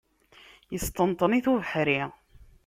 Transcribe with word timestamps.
Yesṭenṭen-it 0.71 1.45
ubeḥri. 1.51 2.01